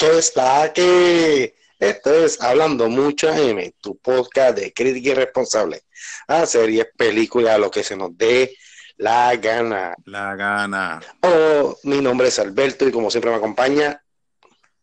[0.00, 1.54] Esto está que.
[1.78, 5.82] Esto es Hablando Mucha M, tu podcast de crítica irresponsable
[6.26, 8.56] a series, películas, lo que se nos dé
[8.96, 9.94] la gana.
[10.06, 11.02] La gana.
[11.20, 14.02] Oh, mi nombre es Alberto y como siempre me acompaña.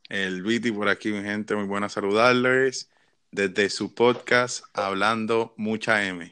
[0.07, 2.91] El Viti por aquí, mi gente, muy buena saludarles
[3.31, 6.31] desde su podcast Hablando Mucha M.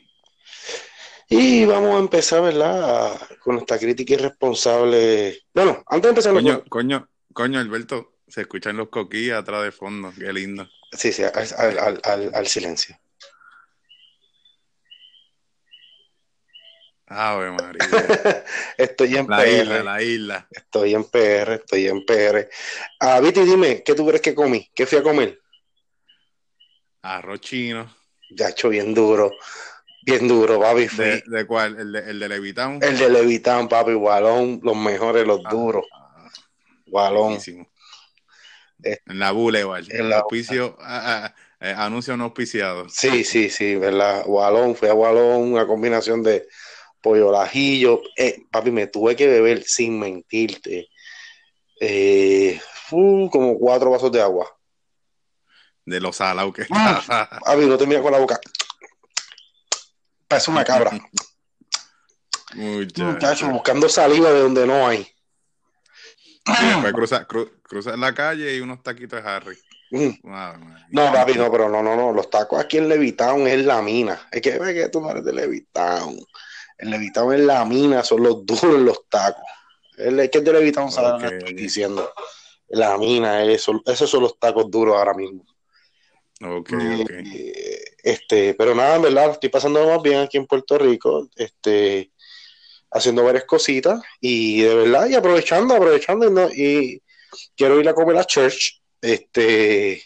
[1.28, 3.20] Y vamos a empezar, ¿verdad?
[3.40, 5.42] Con nuestra crítica irresponsable.
[5.56, 6.34] Bueno, antes de empezar.
[6.34, 10.68] Coño, coño, coño, Alberto, se escuchan los coquillas atrás de fondo, qué lindo.
[10.92, 12.98] Sí, sí, al, al, al, al silencio.
[17.08, 17.84] Ave María.
[18.78, 19.62] estoy en La PR.
[19.62, 20.48] isla, la isla.
[20.50, 22.50] Estoy en PR, estoy en PR.
[23.00, 24.70] Ah, Viti, dime, ¿qué tú crees que comí?
[24.74, 25.40] ¿Qué fui a comer?
[27.04, 27.94] Arroz chino.
[28.32, 29.32] Ya hecho bien duro.
[30.02, 30.88] Bien duro, papi.
[30.88, 31.06] Fui.
[31.06, 31.80] ¿De, de cuál?
[31.80, 32.80] ¿El de, el de Levitown?
[32.82, 35.86] El de Levitán, papi, Walón, los mejores, los Ah, duros.
[35.94, 36.28] ah,
[36.88, 37.22] Walón.
[37.28, 37.68] buenísimo.
[38.86, 39.86] Eh, En la Boulevard.
[39.90, 40.78] en la- Auspicio,
[41.60, 42.88] eh, anuncio no auspiciado.
[42.90, 44.24] Sí, sí, sí, ¿verdad?
[44.28, 46.48] Walón, fui a Walón, una combinación de
[47.02, 48.02] pollo al ajillo.
[48.16, 50.88] Eh, papi, me tuve que beber, sin mentirte,
[51.80, 52.62] eh,
[52.92, 54.48] uh, como cuatro vasos de agua.
[55.84, 57.40] De los salados que Ah.
[57.44, 58.40] Papi, no te mira con la boca.
[60.28, 60.92] Parece una cabra.
[62.56, 65.08] Muchacho, buscando saliva de donde no hay.
[66.48, 69.58] Y después cruza, cru- cruza la calle y unos taquitos de Harry.
[69.92, 70.10] Mm.
[70.92, 72.12] No, papi, no, pero no, no, no.
[72.12, 74.28] Los tacos aquí en Levitown es la mina.
[74.32, 76.18] Es que ve que tú no eres de Levitown.
[76.78, 79.44] En Levitown es la mina, son los duros los tacos.
[79.98, 81.60] El es que es de Levitown sabe lo que Ok, estoy ok.
[81.60, 82.14] diciendo.
[82.70, 85.46] La mina, eso, esos son los tacos duros ahora mismo.
[86.42, 86.70] Ok,
[87.02, 87.10] ok.
[87.34, 92.12] Eh, Este, pero nada, en verdad, estoy pasando más bien aquí en Puerto Rico, este,
[92.96, 97.04] haciendo varias cositas y de verdad, y aprovechando, aprovechando, y, no- y
[97.56, 100.02] quiero ir a comer a church, este,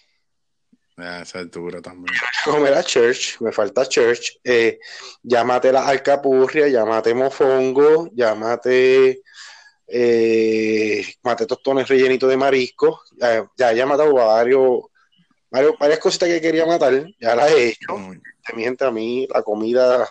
[0.97, 2.13] A esa altura también.
[2.17, 4.79] a comer a church, me falta church, eh,
[5.21, 9.21] llámate la alcapurria, llámate mofongo, llámate
[9.91, 14.81] eh, mate tostones rellenitos de marisco, ya, ya, ya he matado varios,
[15.49, 17.97] varios- varias cositas que quería matar, ya las he hecho.
[17.97, 18.19] Muy-
[18.55, 20.09] mi gente, a mí la comida,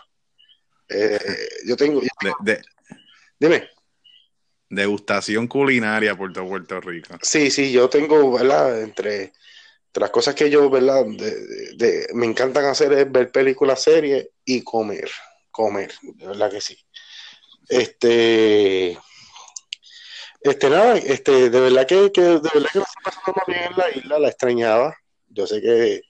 [0.89, 2.09] eh, yo tengo, De,
[2.41, 2.63] de-
[3.39, 3.69] dime,
[4.71, 7.15] degustación culinaria por todo Puerto Rico.
[7.23, 8.83] sí, sí, yo tengo, ¿verdad?
[8.83, 9.33] Entre,
[9.87, 11.05] entre las cosas que yo, ¿verdad?
[11.07, 15.11] De, me encantan hacer es ver películas, series y comer,
[15.51, 16.79] comer, de verdad que sí.
[17.69, 18.99] Este,
[20.41, 23.77] este, nada, este, de verdad que, que de verdad que la estoy pasando bien en
[23.77, 24.97] la isla, la extrañaba.
[25.29, 26.03] Yo sé que,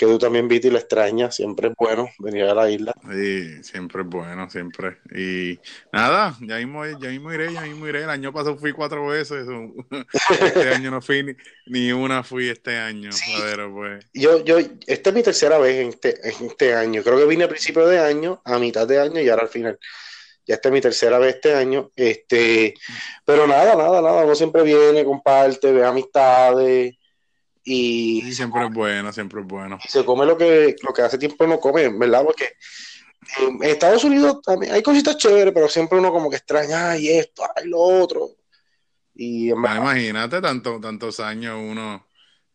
[0.00, 2.94] que tú también, Viti, la extrañas, siempre es bueno venir a la isla.
[3.12, 4.96] Sí, siempre es bueno, siempre.
[5.14, 5.58] Y
[5.92, 8.04] nada, ya mismo, ya mismo iré, ya mismo iré.
[8.04, 9.46] El año pasado fui cuatro veces.
[10.40, 11.32] Este año no fui ni,
[11.66, 13.12] ni una fui este año.
[13.12, 13.30] Sí.
[13.42, 14.56] Pero pues, Yo, yo,
[14.86, 17.02] esta es mi tercera vez en este, en este año.
[17.02, 19.78] Creo que vine a principio de año, a mitad de año y ahora al final.
[20.46, 21.90] Ya esta es mi tercera vez este año.
[21.94, 22.72] Este,
[23.26, 24.24] pero nada, nada, nada.
[24.24, 26.99] Uno siempre viene, comparte, ve amistades
[27.64, 29.78] y, siempre es bueno, siempre es bueno.
[29.84, 32.24] y se come lo que, lo que hace tiempo no come, ¿verdad?
[32.24, 32.56] Porque
[33.38, 37.44] en Estados Unidos también hay cositas chéveres, pero siempre uno como que extraña, ay, esto,
[37.54, 38.30] ay, lo otro.
[39.14, 42.06] Y en Ah, imagínate tanto, tantos años uno,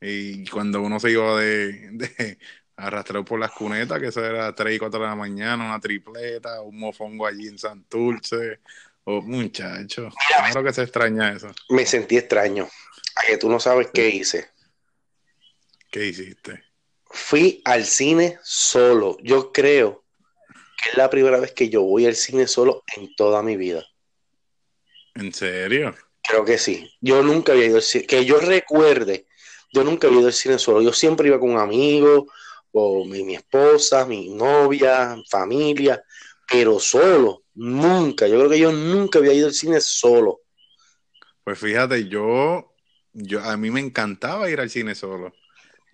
[0.02, 2.40] y cuando uno se iba de, de
[2.78, 6.62] arrastrar por las cunetas, que eso era 3 y 4 de la mañana, una tripleta,
[6.62, 8.60] un mofongo allí en Santurce,
[9.04, 11.52] o muchacho, claro que se extraña eso.
[11.70, 12.68] me sentí extraño.
[13.16, 14.50] A que tú no sabes qué hice.
[15.92, 16.64] ¿Qué hiciste?
[17.06, 19.18] Fui al cine solo.
[19.22, 20.04] Yo creo
[20.82, 23.86] que es la primera vez que yo voy al cine solo en toda mi vida.
[25.16, 25.96] ¿En serio?
[26.22, 26.92] Creo que sí.
[27.00, 28.06] Yo nunca había ido al cine.
[28.06, 29.28] Que yo recuerde,
[29.72, 30.82] yo nunca había ido al cine solo.
[30.82, 32.28] Yo siempre iba con un amigo,
[32.72, 36.04] o mi, mi esposa, mi novia, familia,
[36.50, 37.44] pero solo.
[37.54, 38.28] Nunca.
[38.28, 40.42] Yo creo que yo nunca había ido al cine solo.
[41.44, 42.74] Pues fíjate, yo,
[43.14, 45.34] yo, a mí me encantaba ir al cine solo.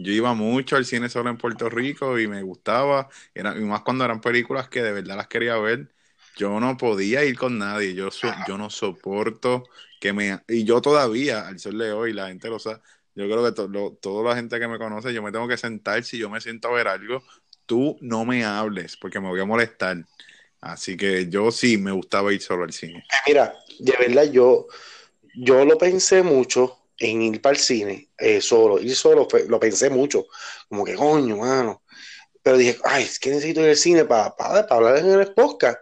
[0.04, 3.82] Yo iba mucho al cine solo en Puerto Rico y me gustaba, era, y más
[3.82, 5.94] cuando eran películas que de verdad las quería ver.
[6.38, 9.64] Yo no podía ir con nadie, yo, so- yo no soporto
[10.00, 10.40] que me...
[10.48, 12.80] Y yo todavía, al sol de hoy, la gente lo sabe,
[13.16, 15.58] yo creo que to- lo- toda la gente que me conoce, yo me tengo que
[15.58, 17.22] sentar, si yo me siento a ver algo,
[17.66, 20.06] tú no me hables porque me voy a molestar.
[20.62, 23.04] Así que yo sí me gustaba ir solo al cine.
[23.28, 24.68] Mira, de verdad yo,
[25.36, 29.60] yo lo pensé mucho en ir para el cine eh, solo, ir solo, fue- lo
[29.60, 30.26] pensé mucho,
[30.70, 31.84] como que coño, mano.
[32.44, 34.34] Pero dije, ay, es que necesito ir al cine para
[34.70, 35.80] hablar en el podcast.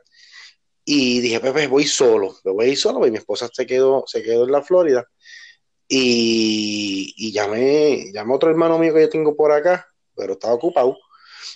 [0.86, 4.04] Y dije, Pepe, voy solo, me voy a ir solo, porque mi esposa se quedó,
[4.08, 5.06] se quedó en la Florida.
[5.88, 10.54] y, y llamé, llamé a otro hermano mío que yo tengo por acá, pero estaba
[10.54, 10.98] ocupado,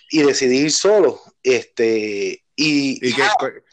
[0.09, 1.19] y decidí ir solo.
[1.42, 3.24] Este, y, ¿Y, qué-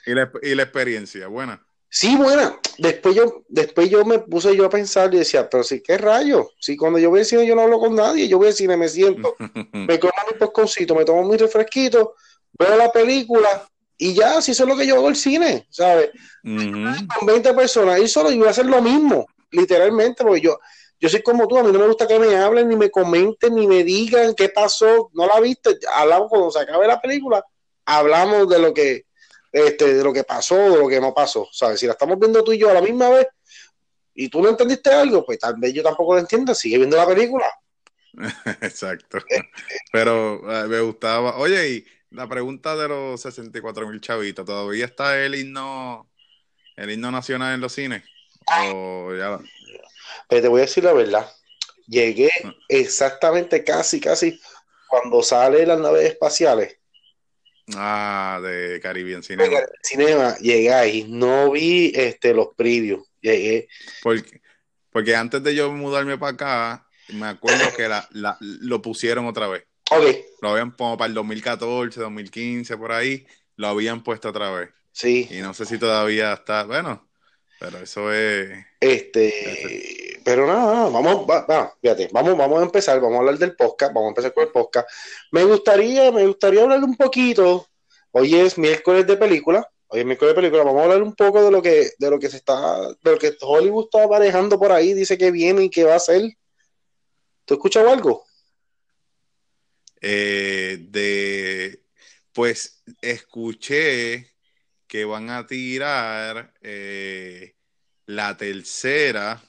[0.07, 1.65] y la, y la experiencia, buena.
[1.93, 2.57] Sí, buena.
[2.79, 6.49] Después yo, después yo me puse yo a pensar y decía, pero sí, ¿qué rayo?
[6.61, 8.77] Si cuando yo voy al cine yo no hablo con nadie, yo voy al cine,
[8.77, 9.35] me siento,
[9.73, 12.15] me como mi pesconcito, me tomo mi refresquito,
[12.57, 16.11] veo la película y ya, si eso es lo que yo hago al cine, ¿sabes?
[16.43, 20.59] Con 20 personas, y solo yo voy a hacer lo mismo, literalmente, porque yo,
[21.01, 23.57] yo soy como tú, a mí no me gusta que me hablen, ni me comenten,
[23.57, 27.45] ni me digan qué pasó, no la viste, hablamos cuando se acabe la película,
[27.85, 29.07] hablamos de lo que,
[29.52, 31.81] este, de lo que pasó, de lo que no pasó, ¿sabes?
[31.81, 33.26] Si la estamos viendo tú y yo a la misma vez,
[34.14, 37.06] y tú no entendiste algo, pues tal vez yo tampoco lo entienda, sigue viendo la
[37.06, 37.47] película.
[38.61, 39.19] Exacto.
[39.93, 41.37] Pero eh, me gustaba.
[41.37, 46.11] Oye, y la pregunta de los 64 mil chavitos, ¿todavía está el himno,
[46.76, 48.02] el himno nacional en los cines?
[48.75, 49.38] O ya,
[50.29, 51.31] Pero te voy a decir la verdad,
[51.87, 52.31] llegué
[52.69, 54.41] exactamente casi, casi
[54.88, 56.80] cuando sale las naves espaciales.
[57.77, 59.53] Ah, de Caribbean En Cinema.
[59.53, 63.69] el cinema llegué ahí, no vi este, los previews, llegué.
[63.99, 64.41] Porque,
[64.91, 69.49] porque antes de yo mudarme para acá, me acuerdo que la, la- lo pusieron otra
[69.49, 69.65] vez.
[69.91, 70.07] Ok,
[70.41, 73.27] Lo habían como para el 2014, 2015, por ahí,
[73.57, 74.71] lo habían puesto otra vez.
[74.93, 77.10] sí, Y no sé si todavía está, bueno,
[77.61, 78.67] pero eso es...
[78.81, 83.39] este, pero nada, nada, vamos, va, va, fíjate, vamos, vamos a empezar, vamos a hablar
[83.39, 84.89] del podcast, vamos a empezar con el podcast.
[85.31, 87.69] Me gustaría, me gustaría hablar un poquito,
[88.11, 91.45] hoy es miércoles de película, hoy es miércoles de película, vamos a hablar un poco
[91.45, 94.73] de lo que, de lo que se está, de lo que Hollywood está manejando por
[94.73, 96.23] ahí, dice que viene y que va a hacer.
[97.45, 98.25] ¿Tú has escuchado algo?
[100.01, 101.83] eh, de,
[102.33, 104.33] pues escuché
[104.91, 107.55] que van a tirar eh,
[108.07, 109.41] la tercera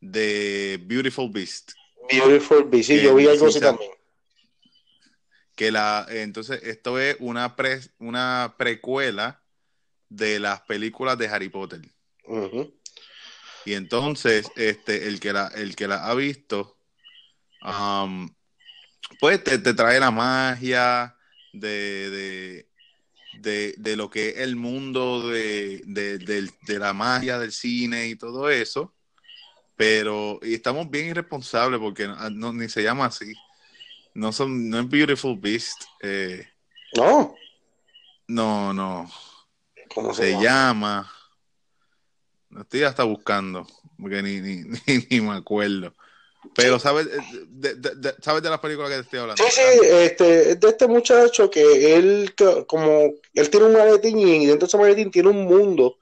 [0.00, 1.72] de Beautiful Beast.
[2.10, 3.60] Beautiful Beast, sí, yo vi algo sí, así sí.
[3.60, 3.90] también.
[5.54, 9.42] Que la, entonces, esto es una, pre- una precuela
[10.08, 11.82] de las películas de Harry Potter.
[13.66, 16.78] Y entonces, este, el que la, el que la ha visto,
[17.60, 18.26] um,
[19.20, 21.14] pues te, te trae la magia
[21.52, 22.69] de, de,
[23.32, 28.16] de, de lo que es el mundo de, de, de la magia del cine y
[28.16, 28.94] todo eso.
[29.76, 33.32] Pero y estamos bien irresponsables porque no, no- ni se llama así.
[34.14, 35.82] No son, no es Beautiful Beast.
[36.02, 36.46] eh,
[36.96, 37.34] No,
[38.28, 39.10] no, no.
[39.94, 40.42] ¿cómo se, Se llama?
[40.42, 41.12] llama.
[42.50, 43.66] Lo estoy hasta buscando,
[43.98, 44.56] porque ni, ni,
[44.86, 45.94] ni, ni me acuerdo.
[46.54, 47.06] Pero ¿sabes
[47.50, 49.42] de, de- de- ¿sabes de las películas que te estoy hablando?
[49.44, 54.18] Sí, sí, este, es de este muchacho que él, que- como, él tiene un maletín
[54.18, 55.98] y dentro de ese maletín tiene un mundo,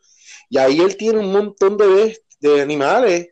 [0.48, 3.28] y ahí él tiene un montón de, de animales,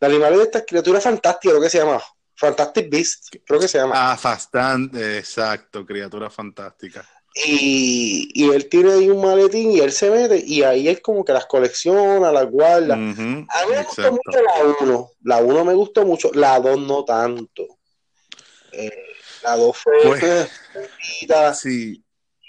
[0.00, 2.02] de animales de estas criaturas fantásticas, lo que se llama,
[2.34, 3.94] Fantastic Beast, creo que se llama.
[3.96, 7.08] Ah, bastante, exacto, criatura fantástica.
[7.34, 11.24] Y, y él tiene ahí un maletín y él se mete, y ahí él como
[11.24, 12.94] que las colecciona, las guarda.
[13.48, 17.04] A mí me gustó mucho la 1, la 1 me gustó mucho, la 2 no
[17.04, 17.66] tanto.
[18.72, 18.90] Eh,
[19.42, 20.50] la 2 fue Pues-
[21.54, 22.04] Sí,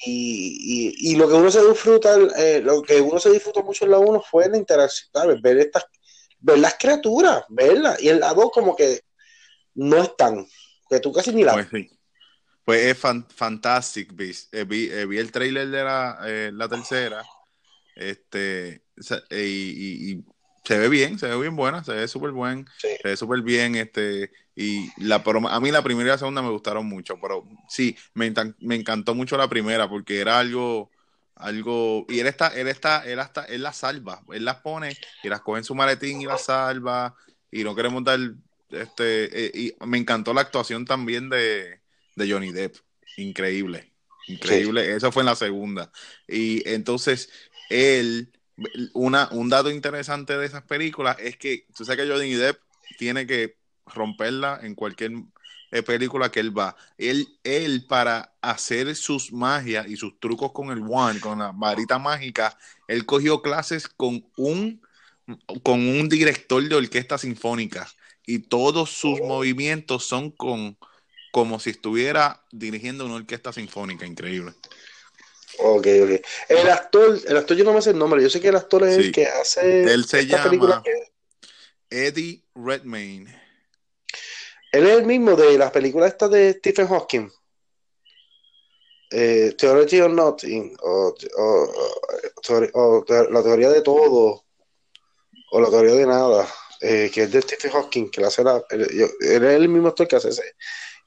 [0.05, 3.85] y, y, y lo que uno se disfruta, eh, lo que uno se disfrutó mucho
[3.85, 5.41] en la 1 fue la interacción, ¿sabes?
[5.41, 5.85] Ver estas,
[6.39, 8.99] ver las criaturas, verlas, y en la 2 como que
[9.75, 10.45] no están,
[10.89, 11.89] que tú casi ni la pues sí.
[12.65, 14.13] Pues es fan- Fantastic.
[14.51, 17.23] Eh, vi, eh, vi el trailer de la, eh, la tercera.
[17.95, 18.83] Este,
[19.29, 20.25] y, y- y
[20.63, 22.87] se ve bien, se ve bien buena, se ve súper buen, Sí.
[23.01, 23.75] se ve súper bien.
[23.75, 27.47] Este, y la, pero a mí la primera y la segunda me gustaron mucho, pero
[27.67, 30.89] sí, me, me encantó mucho la primera porque era algo,
[31.35, 35.29] algo, y él está, él está, él hasta, él las salva, él las pone y
[35.29, 37.15] las coge en su maletín y las salva,
[37.51, 38.19] y no queremos dar,
[38.69, 41.81] este, eh, y me encantó la actuación también de,
[42.15, 42.77] de Johnny Depp,
[43.17, 43.91] increíble,
[44.27, 45.91] increíble, eso fue en la segunda,
[46.27, 47.29] y entonces
[47.69, 48.31] él,
[48.93, 52.59] una, un dato interesante de esas películas es que, tú sabes que Johnny Depp
[52.97, 55.11] tiene que romperla en cualquier
[55.73, 56.75] eh, película que él va.
[56.99, 61.97] Él, él para hacer sus magias y sus trucos con el wand, con la varita
[61.97, 62.55] mágica,
[62.87, 64.81] él cogió clases con un,
[65.63, 67.87] con un director de orquesta sinfónica.
[68.23, 70.77] Y todos sus movimientos son con
[71.33, 74.53] como si estuviera dirigiendo una orquesta sinfónica, increíble.
[75.57, 76.21] Ok, ok.
[76.47, 78.83] El actor, el actor yo no me sé el nombre, yo sé que el actor
[78.83, 79.01] es Sí.
[79.05, 81.11] el que hace Él se esta llama- película que-
[81.89, 83.35] Eddie Redmayne.
[84.71, 87.31] Él es el mismo de las películas estas de Stephen Hawking.
[89.09, 94.43] Eh, Theory of Nothing, o, o- o- teori- o te- la teoría de todo,
[95.51, 96.47] o la teoría de nada.
[96.85, 99.87] eh, que es de Stephen Hawking, que le hace la, él, él es el mismo
[99.87, 100.43] actor que hace ese,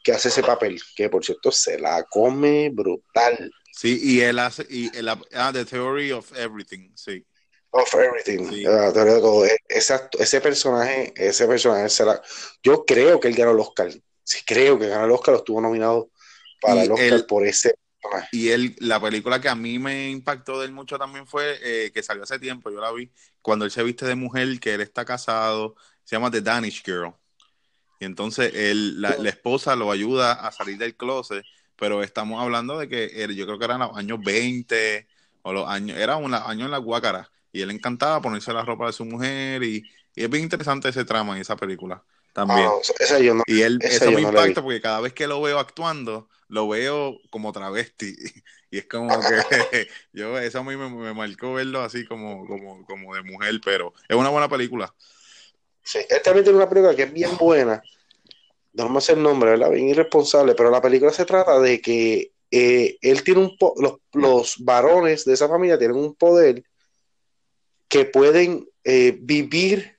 [0.06, 3.50] que hace ese papel, que por cierto se la come brutal.
[3.72, 7.26] Sí, y él hace, y él, ah, The Theory of Everything, sí.
[7.70, 8.62] Of Everything, Sí.
[8.62, 9.44] la teoría de todo.
[9.44, 12.22] E- Ese, personaje, ese personaje será,
[12.62, 13.90] yo creo que él ganó el Oscar,
[14.22, 16.12] sí creo que ganó el Oscar, lo estuvo nominado
[16.62, 18.28] para Y el Oscar él- por ese personaje.
[18.30, 21.90] Y él, la película que a mí me impactó de él mucho también fue eh,
[21.92, 23.10] que salió hace tiempo, yo la vi,
[23.42, 27.12] cuando él se viste de mujer, que él está casado, se llama The Danish Girl.
[27.98, 32.78] Y entonces él, la, la esposa lo ayuda a salir del closet, pero estamos hablando
[32.78, 35.08] de que él- yo creo que eran los años 20
[35.42, 37.30] o los años, era un año en la guácara.
[37.52, 41.04] Y él encantaba ponerse la ropa de su mujer y, y es bien interesante ese
[41.04, 42.74] trama en esa película también.
[42.74, 45.00] Ah, no, esa yo no, Y él, Esa eso yo me no impacta porque cada
[45.00, 48.16] vez que lo veo actuando, lo veo como travesti.
[48.68, 49.44] Y es como que
[50.12, 53.94] yo, eso a mí me, me marcó verlo así como, como, como de mujer, pero
[54.08, 54.92] es una buena película.
[55.86, 57.80] Sí, él también tiene una película que es bien buena.
[58.72, 59.70] No me sé el nombre, ¿verdad?
[59.70, 63.94] Bien irresponsable, pero la película se trata de que eh, él tiene un po- los,
[64.12, 66.64] los varones de esa familia tienen un poder
[67.88, 69.96] que pueden eh, vivir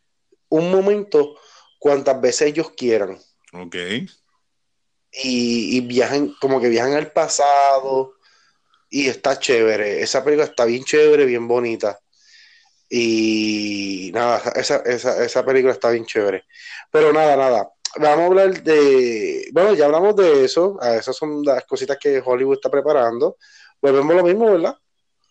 [0.50, 1.40] un momento
[1.80, 3.18] cuantas veces ellos quieran.
[3.54, 3.76] Ok.
[5.24, 8.14] Y, y viajan, como que viajan al pasado.
[8.90, 10.02] Y está chévere.
[10.02, 12.00] Esa película está bien chévere, bien bonita.
[12.90, 16.44] Y nada, esa, esa, esa película está bien chévere.
[16.92, 17.70] Pero nada, nada.
[18.00, 19.48] Vamos a hablar de.
[19.52, 20.78] Bueno, ya hablamos de eso.
[20.82, 23.38] Ah, esas son las cositas que Hollywood está preparando.
[23.82, 24.76] Volvemos a lo mismo, ¿verdad?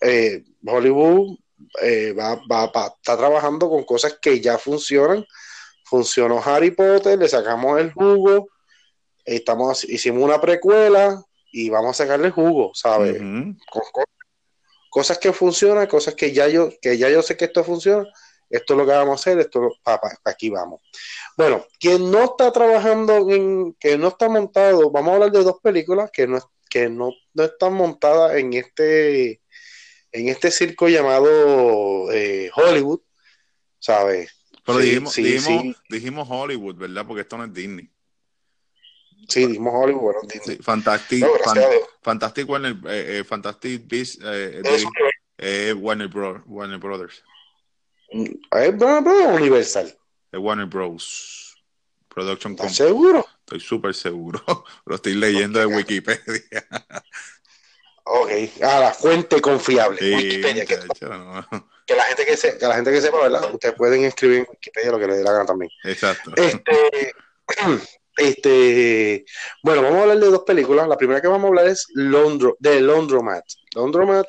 [0.00, 1.38] Eh, Hollywood
[1.82, 5.24] eh, va, va- va- está trabajando con cosas que ya funcionan.
[5.84, 8.48] Funcionó Harry Potter, le sacamos el jugo.
[9.24, 11.22] Estamos, hicimos una precuela
[11.52, 13.18] y vamos a sacarle el jugo, ¿sabes?
[13.70, 14.04] Con co-
[14.96, 18.08] cosas que funcionan, cosas que ya yo, que ya yo sé que esto funciona,
[18.48, 20.80] esto es lo que vamos a hacer, esto para aquí vamos.
[21.36, 25.60] Bueno, quien no está trabajando en, que no está montado, vamos a hablar de dos
[25.62, 26.38] películas que no,
[26.70, 29.42] que no, no están montadas en este,
[30.12, 33.00] en este circo llamado eh, Hollywood,
[33.78, 34.30] ¿sabes?
[34.64, 35.74] Pero Sí, dijimos, sí, dijimos, sí.
[35.90, 37.06] dijimos Hollywood, ¿verdad?
[37.06, 37.90] Porque esto no es Disney.
[39.28, 40.20] Sí, dimos Hollywood, bueno.
[40.44, 41.64] Sí, Fantastic, No, Fan-.
[42.02, 44.88] Fantastic Warner, eh, eh, Fantastic Beasts, eh, Eso,
[45.38, 47.22] eh, Warner, Bro- Warner Brothers.
[48.08, 49.86] es bueno, pero Universal,
[50.32, 51.42] Es Warner Bros.
[52.08, 52.88] Production ¿estás Company.
[52.88, 53.26] seguro?
[53.40, 54.42] Estoy súper seguro.
[54.86, 56.66] Lo estoy leyendo de Wikipedia.
[58.04, 58.30] Ok,
[58.62, 61.46] a la fuente confiable, Sí, Wikipedia, que muchacho, no.
[61.84, 63.52] que la gente que se, que la gente que sepa, ¿verdad?
[63.52, 65.70] Ustedes pueden escribir en Wikipedia lo que les dé la gana también.
[65.84, 66.30] Exacto.
[66.36, 67.12] Este,
[68.16, 69.24] este,
[69.62, 70.88] bueno, vamos a hablar de dos películas.
[70.88, 73.44] La primera que vamos a hablar es Londro, de Laundromat.
[73.74, 74.26] Laundromat,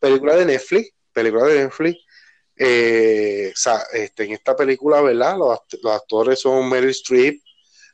[0.00, 1.98] película de Netflix, película de Netflix.
[2.56, 5.36] Eh, o sea, este, en esta película, ¿verdad?
[5.36, 7.42] Los, act- los actores son Meryl Streep,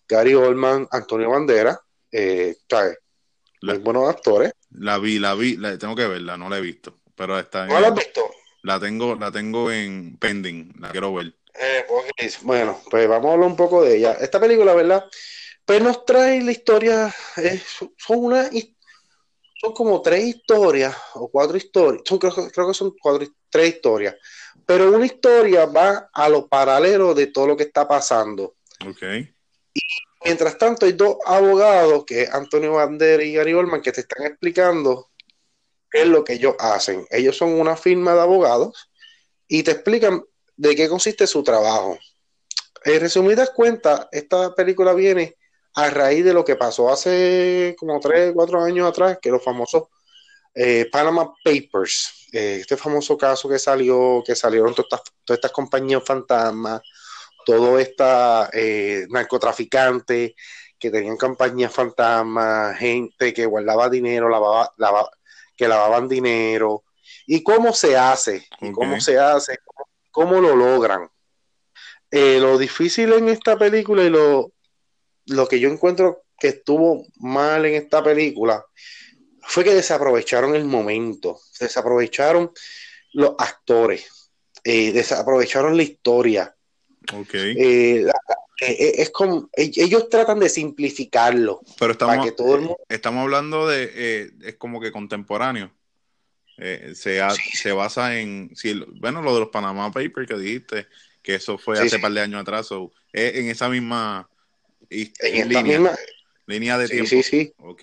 [0.07, 1.79] Gary Oldman, Antonio Banderas,
[2.13, 2.99] eh, ¿sabes?
[3.63, 4.53] Muy La, buenos actores.
[4.71, 6.99] la vi, la vi, la, tengo que verla, no la he visto.
[7.15, 8.31] Pero está ¿No la has visto?
[8.63, 11.35] la tengo, la tengo en pending, la quiero ver.
[11.55, 11.85] Eh,
[12.43, 14.13] Bueno, pues vamos a hablar un poco de ella.
[14.21, 15.05] Esta película, ¿verdad?
[15.65, 17.61] Pues nos trae la historia, eh,
[17.97, 18.51] son una,
[19.61, 23.75] son como tres historias o cuatro historias, son, creo, que- creo que son cuatro, tres
[23.75, 24.17] historias,
[24.67, 28.57] pero una historia va a lo paralelo de todo lo que está pasando.
[28.87, 29.03] Ok.
[30.25, 34.27] Mientras tanto, hay dos abogados, que es Antonio Banderas y Gary Oldman, que te están
[34.27, 35.11] explicando
[35.91, 37.07] qué es lo que ellos hacen.
[37.11, 38.91] Ellos son una firma de abogados
[39.49, 40.23] y te explican
[40.57, 41.99] de qué consiste su trabajo.
[42.85, 45.37] En resumidas cuentas, esta película viene
[45.75, 49.85] a raíz de lo que pasó hace como tres, cuatro años atrás, que los famosos
[50.55, 55.53] eh, Panama Papers, eh, este famoso caso que salió, que salieron todas estas, todas estas
[55.53, 56.81] compañías fantasmas,
[57.47, 60.35] todo esta eh, narcotraficante
[60.79, 65.11] que tenían campañas fantasmas, gente que guardaba dinero, lavaba, lava-
[65.57, 66.85] que lavaban dinero,
[67.27, 71.09] y cómo se hace, y cómo se hace, cómo, cómo lo logran.
[72.11, 74.53] Eh, lo difícil en esta película y lo,
[75.27, 78.65] lo que yo encuentro que estuvo mal en esta película
[79.43, 82.51] fue que desaprovecharon el momento, desaprovecharon
[83.13, 84.31] los actores,
[84.65, 86.57] eh, desaprovecharon la historia.
[87.13, 87.35] Ok.
[87.35, 88.15] Eh, la-
[88.63, 93.23] es como eh, ellos tratan de simplificarlo Pero para estamos, que todo el mundo estamos
[93.23, 95.73] hablando de, eh, es como que contemporáneo.
[96.95, 97.57] Se, ha- Sí, sí.
[97.57, 98.53] se basa en,
[99.01, 100.89] bueno, lo de los Panama Papers que dijiste,
[101.23, 102.03] que eso fue Sí, hace sí.
[102.03, 102.69] par de años atrás,
[103.13, 104.29] es en esa misma
[104.89, 105.99] en línea, misma
[106.47, 107.09] línea de sí, tiempo.
[107.09, 107.83] sí, sí, Ok,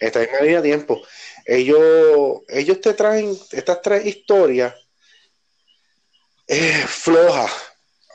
[0.00, 1.02] esta misma línea de tiempo.
[1.44, 4.74] Ellos, ellos te traen estas tres historias
[6.46, 7.50] eh, flojas,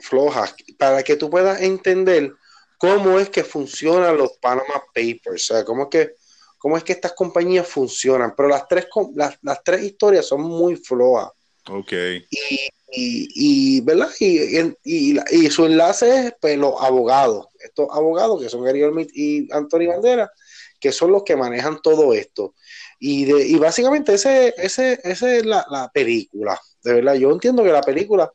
[0.02, 2.34] flojas, para que tú puedas entender
[2.78, 6.16] cómo es que funcionan los Panama Papers, o sea, cómo es que,
[6.58, 8.34] cómo es que estas compañías funcionan.
[8.36, 11.32] Pero las tres, las, las tres historias son muy flojas.
[11.70, 11.94] Ok.
[12.30, 14.10] Y, y, ¿verdad?
[14.20, 19.10] Y, y, y, su enlace es pues, los abogados, estos abogados que son Gary Olmit
[19.14, 20.32] y Anthony Bandera,
[20.80, 22.54] que son los que manejan todo esto.
[23.00, 27.16] Y, de, y básicamente ese, ese, esa es la, la, película, de verdad.
[27.16, 28.32] Yo entiendo que la película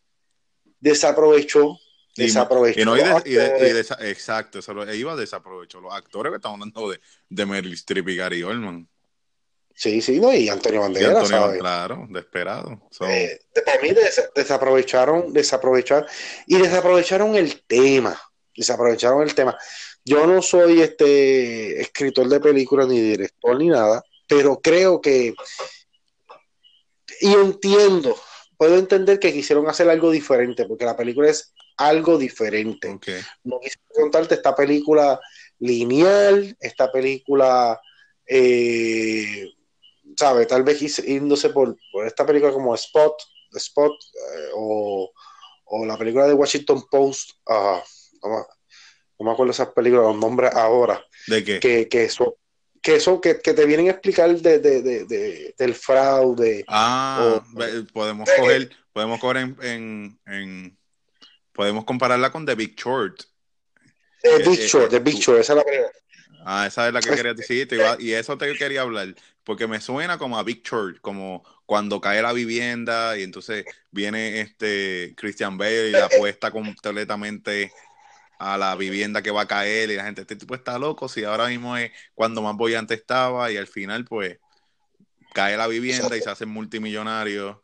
[0.80, 1.78] desaprovechó.
[2.16, 2.80] Desaprovechó.
[2.80, 7.00] Y, no, y, de, exacto, eso lo, iba desaprovechó los actores que estaban hablando de,
[7.28, 8.88] de Meryl Streep y Gary Oldman.
[9.80, 11.58] Sí, sí, no, y Antonio Banderas, ¿sabes?
[11.58, 12.86] Claro, desesperado.
[13.00, 13.88] Eh, para mí
[14.34, 16.06] desaprovecharon, desaprovechar
[16.46, 18.20] y desaprovecharon el tema,
[18.54, 19.56] desaprovecharon el tema.
[20.04, 25.32] Yo no soy este escritor de películas ni director ni nada, pero creo que
[27.22, 28.14] y entiendo,
[28.58, 32.98] puedo entender que quisieron hacer algo diferente, porque la película es algo diferente.
[33.44, 35.18] No quise contarte esta película
[35.58, 37.80] lineal, esta película
[38.26, 39.46] eh,
[40.20, 40.44] ¿sabe?
[40.44, 43.14] Tal vez yéndose por, por esta película como Spot,
[43.54, 45.10] Spot eh, o,
[45.64, 47.80] o, la película de Washington Post, uh,
[48.22, 48.46] no,
[49.18, 51.02] no, me acuerdo esas películas, los nombres ahora.
[51.26, 51.58] ¿De qué?
[51.58, 52.36] Que, que eso,
[52.82, 56.64] que eso que, que, te vienen a explicar de, de, de, del fraude.
[56.68, 60.78] Ah, o, podemos coger, podemos coger en, en, en,
[61.52, 63.22] podemos compararla con The Big Short.
[64.22, 65.90] The Big Short, The Big Short, esa es la primera.
[66.44, 67.68] Ah, esa es la que quería decir.
[67.98, 69.14] Y eso te quería hablar.
[69.44, 74.40] Porque me suena como a Big Church, como cuando cae la vivienda y entonces viene
[74.40, 77.72] este Christian Bale y la apuesta completamente
[78.40, 81.24] a la vivienda que va a caer y la gente, este tipo está loco, si
[81.24, 84.38] ahora mismo es cuando más bollante estaba y al final pues
[85.34, 87.62] cae la vivienda y se hace multimillonario.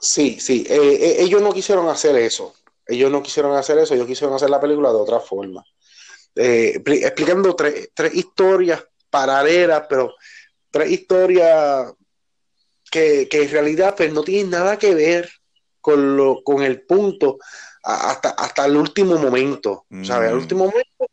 [0.00, 2.52] Sí, sí, eh, eh, ellos no quisieron hacer eso,
[2.84, 5.64] ellos no quisieron hacer eso, ellos quisieron hacer la película de otra forma,
[6.34, 10.14] eh, explicando tres, tres historias paralelas, pero
[10.70, 11.92] tres historias
[12.90, 15.30] que, en realidad pues, no tienen nada que ver
[15.80, 17.38] con, lo, con el punto
[17.82, 19.86] hasta, hasta el último momento.
[20.02, 20.30] ¿Sabes?
[20.30, 20.38] Al mm.
[20.38, 21.06] último momento,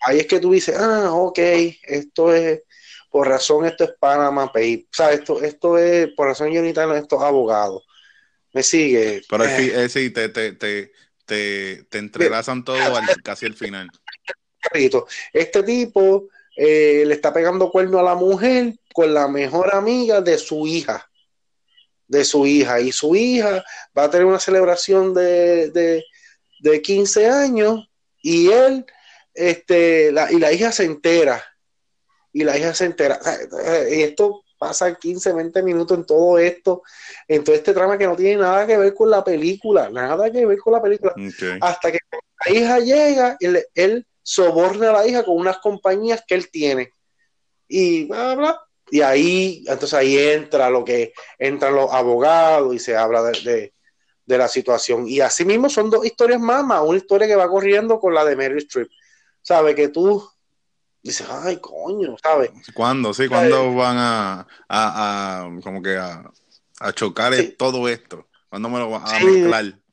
[0.00, 1.38] ahí es que tú dices, ah, ok,
[1.82, 2.62] esto es,
[3.10, 4.88] por razón, esto es Panama Pay.
[4.90, 7.84] O sea, esto, esto es, por razón yo necesito estos abogados.
[8.52, 9.22] Me sigue.
[9.28, 10.92] Pero eh, sí, te, te, te,
[11.26, 13.90] te, te entrelazan todo al, casi al final.
[15.32, 20.38] Este tipo eh, le está pegando cuerno a la mujer con la mejor amiga de
[20.38, 21.10] su hija,
[22.06, 23.64] de su hija, y su hija
[23.96, 26.04] va a tener una celebración de, de,
[26.60, 27.88] de 15 años
[28.22, 28.86] y él,
[29.34, 31.44] este, la, y la hija se entera,
[32.32, 33.20] y la hija se entera,
[33.90, 36.82] y esto pasa 15, 20 minutos en todo esto,
[37.26, 40.46] en todo este trama que no tiene nada que ver con la película, nada que
[40.46, 41.14] ver con la película,
[41.60, 41.98] hasta que
[42.46, 46.90] la hija llega, él, él soborna a la hija con unas compañías que él tiene.
[47.68, 48.60] Y bla, bla,
[48.90, 53.72] Y ahí, entonces ahí entra lo que entran los abogados y se habla de,
[54.24, 55.06] de, la situación.
[55.06, 58.24] Y así mismo son dos historias más, más una historia que va corriendo con la
[58.24, 58.88] de Mary Streep.
[59.42, 59.74] ¿Sabe?
[59.74, 60.26] Que tú
[61.02, 62.50] dices, ay, coño, ¿sabes?
[62.72, 63.12] ¿Cuándo?
[63.12, 66.24] Sí, ¿cuándo van a, a, a, como que a,
[66.80, 68.26] a chocar todo esto?
[68.48, 69.83] ¿Cuándo me lo van a mezclar?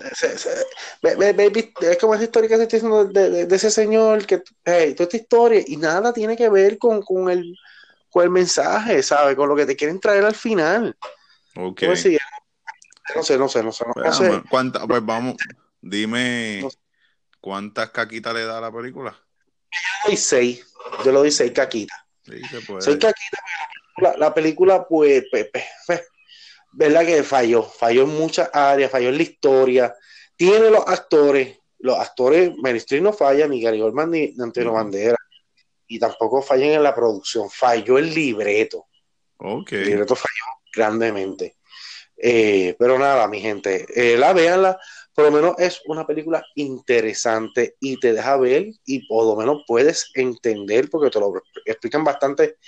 [0.00, 5.04] Es como esa historia que se está diciendo de, de, ese señor que hey, toda
[5.04, 7.56] esta historia y nada tiene que ver con, con, el,
[8.10, 9.36] con el mensaje, ¿sabes?
[9.36, 10.96] Con lo que te quieren traer al final.
[11.56, 11.82] Ok.
[11.82, 12.18] no sé,
[13.38, 13.84] no sé, no sé.
[13.94, 14.42] No sé.
[14.48, 15.36] ¿Cuánta, pues vamos,
[15.80, 16.66] dime
[17.40, 19.12] cuántas caquitas le da a la película.
[19.12, 20.66] Yo le doy seis.
[21.04, 21.98] Yo le doy seis caquitas.
[22.22, 22.82] Sí, se puede.
[22.82, 23.40] Seis caquitas.
[23.96, 25.48] La, la película, pues, pues,
[25.86, 26.02] pues
[26.72, 27.04] ¿verdad?
[27.04, 29.94] Que falló, falló en muchas áreas, falló en la historia,
[30.36, 35.16] tiene los actores, los actores, Meryl no falla, ni Gary Oldman ni Antonio Bandera,
[35.86, 38.86] y tampoco fallan en la producción, falló el libreto.
[39.36, 39.78] Okay.
[39.78, 41.56] El libreto falló grandemente.
[42.16, 44.78] Eh, pero nada, mi gente, eh, la véanla,
[45.14, 49.64] por lo menos es una película interesante y te deja ver y por lo menos
[49.66, 51.32] puedes entender, porque te lo
[51.64, 52.58] explican bastante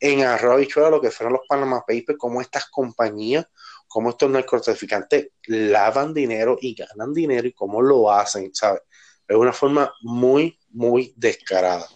[0.00, 3.46] en arroz y lo que fueron los Panama Papers, cómo estas compañías,
[3.86, 8.82] cómo estos narcotraficantes lavan dinero y ganan dinero y cómo lo hacen, ¿sabes?
[9.28, 11.86] Es una forma muy, muy descarada.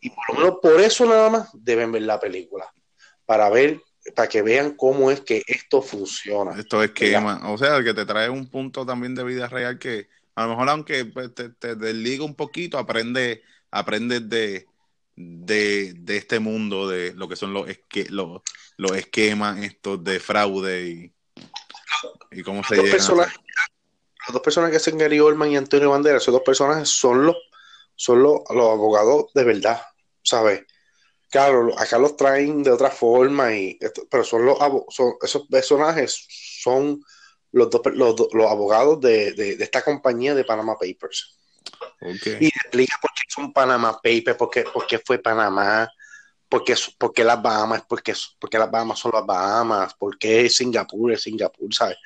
[0.00, 2.72] Y por lo menos por eso nada más deben ver la película,
[3.24, 3.80] para ver,
[4.14, 6.58] para que vean cómo es que esto funciona.
[6.58, 10.08] Esto es que, o sea, que te trae un punto también de vida real que
[10.36, 14.66] a lo mejor aunque pues, te, te desliga un poquito, aprende, aprendes de
[15.16, 18.42] de, de, este mundo de lo que son los, esque, los,
[18.76, 21.14] los esquemas estos de fraude y,
[22.30, 22.98] y cómo se llega.
[22.98, 27.36] Las dos personas que hacen Gary Oldman y Antonio Banderas, esos dos personajes son los,
[27.94, 29.80] son los, los abogados de verdad,
[30.22, 30.64] ¿sabes?
[31.30, 33.78] Claro, acá los traen de otra forma, y
[34.10, 36.26] pero son los son, esos personajes
[36.60, 37.02] son
[37.52, 41.38] los, dos, los, los abogados de, de, de, esta compañía de Panama Papers.
[42.00, 42.38] Okay.
[42.40, 45.88] Y explica por qué son Panama Papers, por qué, por qué fue Panamá,
[46.48, 49.94] por qué, por qué las Bahamas, por qué, por qué las Bahamas son las Bahamas,
[49.94, 51.96] por qué Singapur es Singapur, ¿sabes?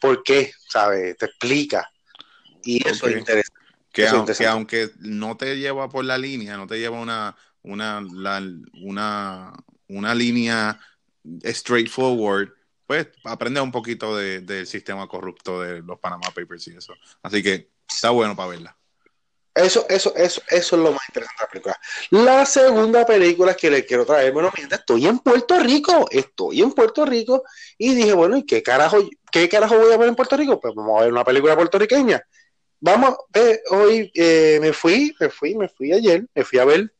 [0.00, 0.52] ¿Por qué?
[0.68, 1.16] ¿Sabes?
[1.18, 1.90] Te explica.
[2.62, 3.60] Y eso es interesante.
[3.92, 4.46] Que, Eso es aun- que interesante.
[4.48, 8.42] aunque no te lleva por la línea, no te lleva una, una, la-
[8.82, 9.52] una,
[9.88, 10.78] una línea
[11.44, 12.50] straightforward,
[12.86, 16.94] pues aprende un poquito de- del sistema corrupto de los Panama Papers y eso.
[17.22, 18.76] Así que está bueno para verla.
[19.52, 21.80] Eso, eso, eso, eso es lo más interesante de la película.
[22.10, 26.72] La segunda película que le quiero traer, bueno, mira, estoy en Puerto Rico, estoy en
[26.72, 27.42] Puerto Rico,
[27.76, 28.98] y dije, bueno, ¿y qué carajo,
[29.32, 30.60] qué carajo voy a ver en Puerto Rico?
[30.60, 32.22] Pues vamos a ver una película puertorriqueña.
[32.78, 36.94] Vamos, eh, hoy eh, me fui, me fui, me fui ayer, me fui a ver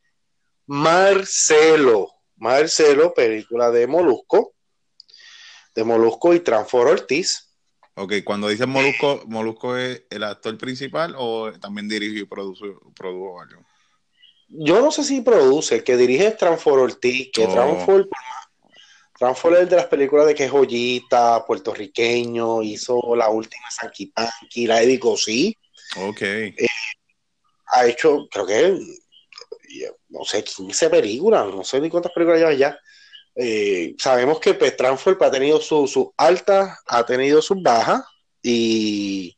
[0.67, 4.55] Marcelo, Marcelo, película de Molusco,
[5.75, 7.50] de Molusco y Transfor Ortiz.
[8.03, 12.65] Ok, cuando dices Molusco, ¿Molusco es el actor principal o también dirigió y produjo,
[12.97, 13.63] produjo algo?
[14.49, 17.53] Yo no sé si produce, el que dirige es Transfor Ortiz, que Oh.
[17.53, 18.09] Transfor,
[19.19, 24.07] Transfor es el de las películas de que es joyita, puertorriqueño, hizo la última Sanky
[24.07, 25.55] Panky, la Eddie sí,
[25.99, 26.23] Ok.
[27.67, 28.81] ha hecho, creo que,
[30.09, 32.79] no sé, 15 películas, no sé ni cuántas películas lleva ya.
[33.35, 38.03] Eh, sabemos que pues, Transfor ha tenido sus su altas, ha tenido sus bajas,
[38.43, 39.37] y,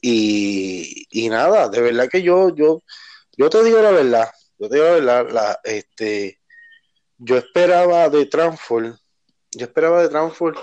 [0.00, 2.82] y, nada, de verdad que yo, yo,
[3.36, 6.40] yo te digo la verdad, yo te digo la verdad, la, este,
[7.18, 8.96] yo esperaba de Transform,
[9.52, 10.56] yo esperaba de Transform,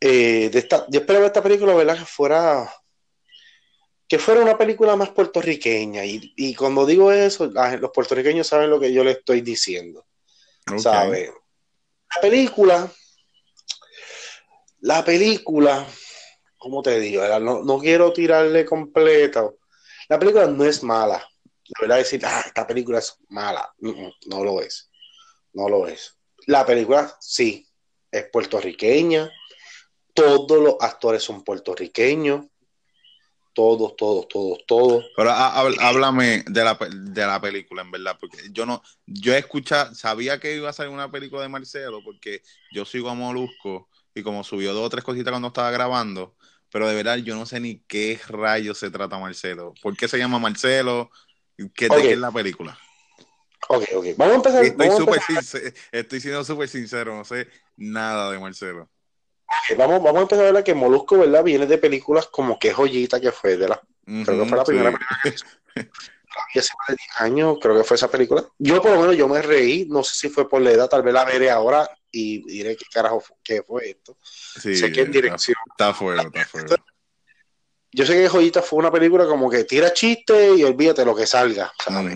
[0.00, 1.98] eh, de esta, yo esperaba esta película, ¿verdad?
[1.98, 2.72] Que fuera,
[4.08, 8.80] que fuera una película más puertorriqueña, y, y cuando digo eso, los puertorriqueños saben lo
[8.80, 10.06] que yo les estoy diciendo,
[10.72, 10.78] ok.
[10.80, 11.30] ¿sabes?
[12.14, 12.92] La película,
[14.80, 15.86] la película,
[16.56, 17.22] ¿cómo te digo?
[17.40, 19.58] No, no quiero tirarle completo.
[20.08, 21.18] La película no es mala.
[21.18, 23.70] La verdad decir, ah, esta película es mala.
[23.78, 24.90] Mm, mm, No lo es.
[25.52, 26.16] No lo es.
[26.46, 27.68] La película sí,
[28.10, 29.30] es puertorriqueña.
[30.14, 32.46] Todos los actores son puertorriqueños.
[33.58, 35.04] Todos, todos, todos, todos.
[35.16, 39.34] Pero há- há- háblame de la, de la película, en verdad, porque yo no, yo
[39.34, 42.40] escuchaba, sabía que iba a salir una película de Marcelo, porque
[42.72, 46.36] yo sigo a Molusco y como subió dos o tres cositas cuando estaba grabando,
[46.70, 49.74] pero de verdad yo no sé ni qué rayos se trata Marcelo.
[49.82, 51.10] ¿Por qué se llama Marcelo?
[51.74, 52.78] ¿Qué, ¿De qué es la película?
[53.70, 54.06] Ok, ok.
[54.16, 54.64] Vamos a empezar.
[54.64, 58.88] Estoy, vamos, a súper empezar sincer- estoy siendo súper sincero, no sé nada de Marcelo.
[59.76, 61.42] Vamos, vamos a empezar a ver que Molusco, ¿verdad?
[61.44, 63.80] Viene de películas como que joyita que fue de la
[64.24, 64.96] Creo que fue la primera sí.
[64.96, 65.46] película que hizo.
[66.54, 68.46] Hace más de 10 años, creo que fue esa película.
[68.58, 69.86] Yo, por lo menos, yo me reí.
[69.86, 72.84] No sé si fue por la edad, tal vez la veré ahora y diré qué
[72.92, 74.16] carajo fu- qué fue esto.
[74.22, 75.56] Sí, sé que en dirección.
[75.70, 76.76] está fuera, está fuera.
[77.90, 81.26] Yo sé que Joyita fue una película como que tira chiste y olvídate lo que
[81.26, 81.72] salga.
[81.82, 82.14] ¿sabes?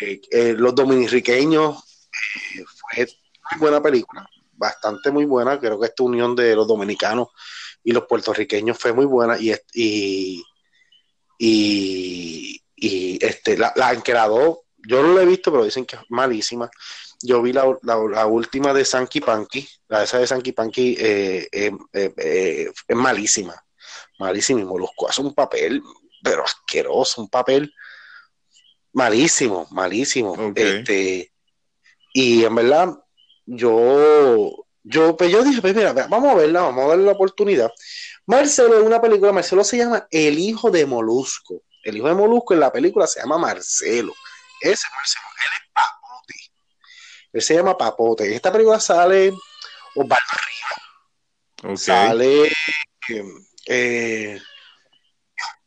[0.00, 2.08] Eh, eh, los dominicanos
[2.56, 3.06] eh, fue
[3.52, 4.28] muy buena película,
[4.62, 5.58] bastante muy buena.
[5.58, 7.28] Creo que esta unión de los dominicanos
[7.82, 10.42] y los puertorriqueños fue muy buena y, y,
[11.38, 15.84] y, y, este, la, la que la dos, yo no la he visto, pero dicen
[15.84, 16.70] que es malísima.
[17.24, 21.48] Yo vi la, la, la última de Sanky Panky, la esa de Sanky Panky eh,
[21.52, 23.54] eh, eh, es malísima,
[24.18, 25.82] malísima y Molusco hace un papel,
[26.22, 27.72] pero asqueroso, un papel
[28.92, 30.52] malísimo, malísimo.
[30.54, 31.32] Este,
[32.12, 32.88] y en verdad,
[33.46, 37.70] yo, yo, pues yo dije, pues mira, vamos a verla, vamos a darle la oportunidad.
[38.26, 41.62] Marcelo es una película, Marcelo se llama El hijo de Molusco.
[41.84, 44.12] El hijo de Molusco en la película se llama Marcelo.
[44.60, 46.34] Ese es Marcelo, él es Papote.
[47.32, 48.26] Él se llama Papote.
[48.26, 49.32] En esta película sale
[49.94, 50.22] Osvaldo
[51.64, 51.76] Ok.
[51.76, 53.24] sale eh,
[53.66, 54.40] eh,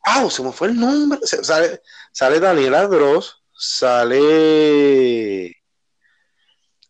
[0.05, 5.55] wow, se me fue el nombre sale, sale Daniela Gross sale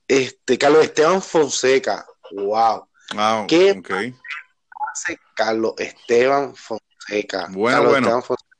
[0.07, 3.81] este Carlos Esteban Fonseca wow Ah, ¿Qué?
[4.91, 8.07] hace Carlos Esteban Fonseca Bueno, Carlos bueno.
[8.07, 8.57] Esteban Fonseca.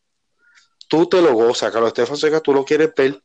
[0.88, 3.22] tú te lo gozas Carlos Esteban Fonseca tú lo quieres ver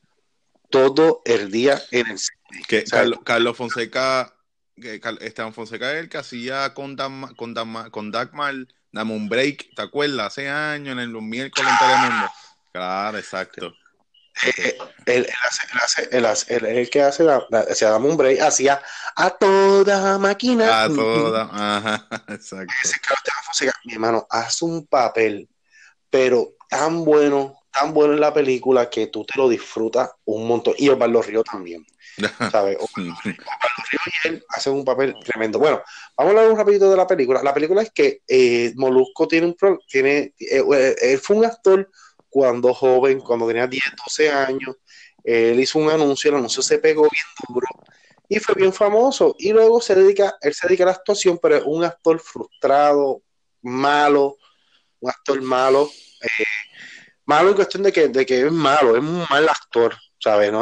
[0.71, 4.35] todo el día en el cine Que Carlos, Carlos Fonseca,
[4.77, 8.55] que Esteban Fonseca es el que hacía con, Dam- con, Dam- con Dagmar,
[8.93, 10.29] dame un break, ¿te acuerdas?
[10.29, 12.31] Hace años en el, los miércoles en Telemundo.
[12.73, 13.73] Claro, exacto.
[15.07, 15.27] Él,
[16.67, 17.41] el que hace, la,
[17.75, 18.83] se da un break, hacía
[19.17, 20.85] a toda máquina.
[20.85, 22.73] A toda, ajá, exacto.
[22.83, 25.49] Ese mi hermano, hace un papel,
[26.09, 30.75] pero tan bueno, tan bueno en la película que tú te lo disfrutas un montón.
[30.79, 31.85] Y Osvaldo Río también.
[32.51, 32.77] ¿Sabes?
[32.81, 33.35] Osvaldo Río
[34.07, 35.59] y él hacen un papel tremendo.
[35.59, 35.83] Bueno,
[36.17, 37.43] vamos a hablar un rapidito de la película.
[37.43, 41.91] La película es que eh, Molusco tiene un tiene, eh, eh, él fue un actor
[42.31, 44.77] cuando joven, cuando tenía 10, 12 años,
[45.23, 47.67] él hizo un anuncio, el anuncio se pegó bien duro
[48.29, 49.35] y fue bien famoso.
[49.39, 53.23] Y luego se dedica, él se dedica a la actuación, pero es un actor frustrado,
[53.61, 54.39] malo,
[55.01, 55.91] un actor malo,
[56.23, 56.45] eh,
[57.25, 60.53] malo en cuestión de que, de que es malo, es un mal actor, ¿sabes?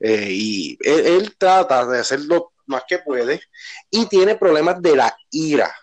[0.00, 3.40] Eh, y él, trata de hacer lo más que puede
[3.90, 5.74] y tiene problemas de la ira,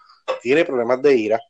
[0.41, 1.41] tiene problemas de ira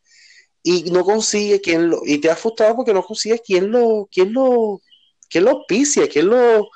[0.67, 4.33] y no consigue quien lo, y te ha frustrado porque no consigue quien lo, quien
[4.33, 4.81] lo,
[5.29, 6.69] quien lo auspicie, quien lo,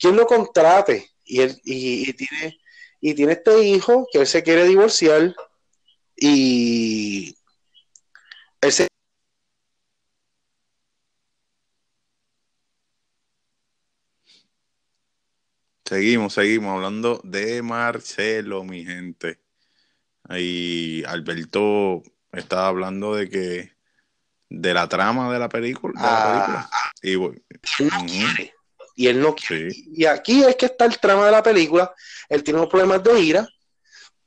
[0.00, 1.10] quien lo contrate.
[1.26, 2.58] Y él, y, tiene,
[3.02, 5.36] y tiene este hijo que él se quiere divorciar
[6.16, 7.36] y
[8.62, 8.88] ese
[15.84, 19.38] Seguimos, seguimos hablando de Marcelo, mi gente.
[20.24, 23.72] Ahí Alberto estaba hablando de que
[24.50, 25.94] de la trama de la película.
[25.96, 26.70] Ah,
[27.02, 27.40] y, él
[27.80, 28.54] no quiere.
[28.94, 29.70] Y él no quiere.
[29.74, 31.92] Y aquí es que está el trama de la película.
[32.28, 33.48] Él tiene unos problemas de ira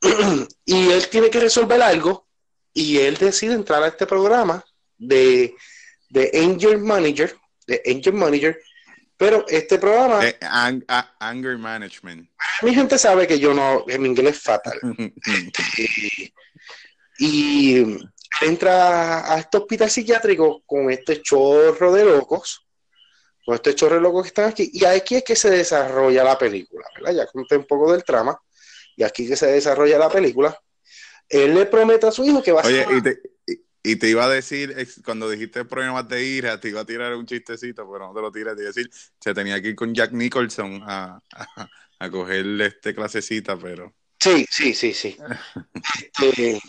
[0.65, 2.27] y él tiene que resolver algo
[2.73, 4.63] y él decide entrar a este programa
[4.97, 5.55] de,
[6.09, 7.35] de Angel Manager,
[7.67, 8.59] de Angel Manager,
[9.17, 10.21] pero este programa...
[11.19, 12.29] anger Management.
[12.63, 14.79] Mi gente sabe que yo no, en inglés es fatal.
[17.23, 17.85] Y
[18.41, 22.65] entra a este hospital psiquiátrico con este chorro de locos,
[23.45, 26.35] con este chorro de locos que están aquí, y aquí es que se desarrolla la
[26.35, 27.13] película, ¿verdad?
[27.13, 28.41] Ya conté un poco del trama,
[28.95, 30.59] y aquí que se desarrolla la película.
[31.29, 32.87] Él le promete a su hijo que va a ser...
[32.91, 33.21] Y te,
[33.83, 37.27] y, te iba a decir, cuando dijiste problemas de ira, te iba a tirar un
[37.27, 39.93] chistecito, pero no te lo tiras, te iba a decir, se tenía que ir con
[39.93, 43.93] Jack Nicholson a, a, a coger este clasecita, pero...
[44.19, 45.17] Sí, sí, sí, sí.
[46.21, 46.59] este,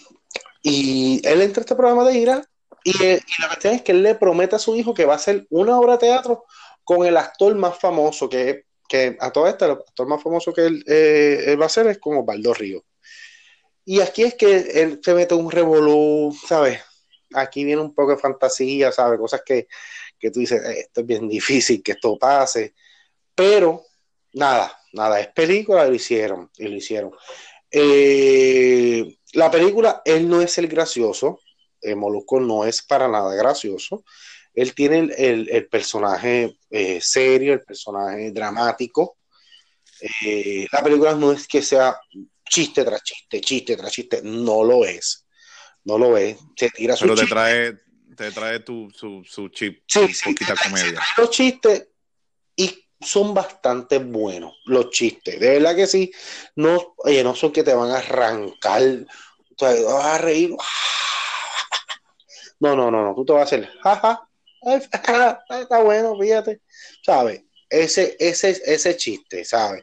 [0.63, 2.49] y él entra a este programa de ira
[2.85, 2.93] y,
[3.39, 5.79] la cuestión es que él le promete a su hijo que va a hacer una
[5.79, 6.45] obra de teatro
[6.85, 10.67] con el actor más famoso, que, que a todo esto, el actor más famoso que
[10.67, 12.85] él, eh, va a hacer es como Baldo Río.
[13.85, 16.81] Y aquí es que él se mete un revolú, ¿sabes?
[17.35, 19.19] Aquí viene un poco de fantasía, ¿sabes?
[19.19, 19.69] Cosas que,
[20.19, 22.75] que tú dices, eh, esto es bien difícil que esto pase.
[23.35, 23.85] Pero
[24.35, 27.13] nada, nada, es película, lo hicieron, y lo hicieron.
[27.73, 31.41] Eh, la película, él no es el gracioso,
[31.81, 34.05] eh, Molusco no es para nada gracioso.
[34.55, 39.17] Él tiene el, personaje eh, serio, el personaje dramático.
[40.01, 41.99] Eh, la película no es que sea
[42.49, 45.27] chiste tras chiste, chiste tras chiste, no lo es.
[45.85, 46.37] No lo es.
[46.57, 47.73] Se tira su Pero te trae,
[48.17, 51.01] te trae tu, su, su chip, sí, poquita comedia.
[51.17, 51.89] Los chistes
[52.55, 55.39] y son bastante buenos los chistes.
[55.39, 56.13] De verdad que sí.
[56.57, 58.83] No, oye, no son que te van a arrancar.
[59.49, 60.55] Tú te vas a reír.
[62.61, 63.13] No, no, no, no.
[63.17, 63.69] Tú te vas a hacer.
[63.83, 64.29] Jaja.
[64.65, 66.61] Está bueno, fíjate.
[67.05, 67.43] ¿Sabes?
[67.69, 69.83] Ese, ese, ese chiste, ¿sabes?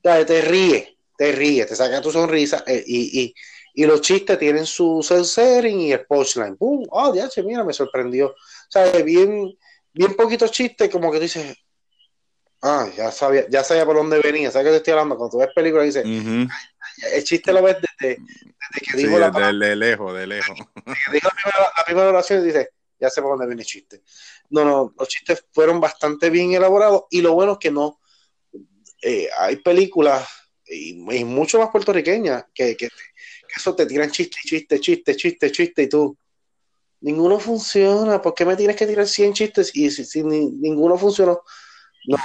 [0.00, 3.34] Te ríe, te ríe, te saca tu sonrisa eh, y, y,
[3.74, 6.56] y, los chistes tienen su censoring y el punchline.
[6.56, 6.86] ¡Pum!
[6.90, 8.34] ¡Oh, ya, mira, me sorprendió!
[8.68, 9.04] ¿Sabes?
[9.04, 9.52] Bien,
[9.92, 11.56] bien poquitos chistes, como que dices,
[12.60, 14.50] Ah, ya sabía, ya sabía por dónde venía.
[14.50, 15.16] ¿Sabes qué te estoy hablando?
[15.16, 16.42] Cuando tú ves películas y dices,
[17.12, 18.16] el chiste lo ves desde,
[18.80, 20.58] que dijo la de, lejos, de lejos.
[20.84, 21.28] que dijo
[21.76, 22.68] la primera, oración y dices,
[22.98, 24.02] ya sé por dónde viene el chiste.
[24.50, 28.00] No, no, los chistes fueron bastante bien elaborados y lo bueno es que no.
[29.02, 30.28] Eh, hay películas
[30.66, 32.88] y, mucho más puertorriqueñas que, que,
[33.56, 36.18] eso te tiran chiste, chiste, chiste, chiste, chiste y tú.
[37.00, 38.20] Ninguno funciona.
[38.20, 41.42] ¿Por qué me tienes que tirar 100 chistes y si ninguno funcionó?
[42.06, 42.16] No.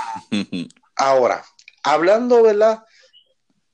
[0.95, 1.43] Ahora,
[1.83, 2.83] hablando, ¿verdad?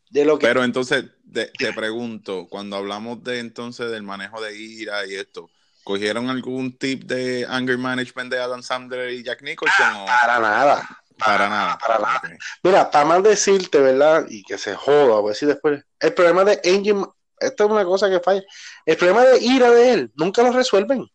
[0.09, 0.47] De lo que...
[0.47, 5.49] Pero entonces, te, pregunto, cuando hablamos de entonces del manejo de ira y esto,
[5.83, 10.05] ¿cogieron algún tip de anger management de Adam Sandler y Jack Nicholson?
[10.05, 10.87] Para nada.
[11.17, 11.77] Para, nada.
[11.77, 12.21] Para nada.
[12.63, 14.25] Mira, para más decirte, ¿verdad?
[14.29, 15.83] Y que se joda, a decir después.
[15.99, 17.05] El problema de Angel,
[17.39, 18.41] esto es una cosa que falla.
[18.85, 21.05] El problema de ira de él, nunca lo resuelven.